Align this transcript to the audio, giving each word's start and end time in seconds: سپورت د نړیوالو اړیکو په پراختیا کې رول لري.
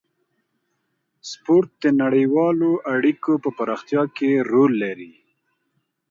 سپورت 1.29 1.69
د 1.83 1.85
نړیوالو 2.01 2.71
اړیکو 2.95 3.31
په 3.43 3.49
پراختیا 3.57 4.03
کې 4.17 4.29
رول 4.51 4.71
لري. 4.83 5.13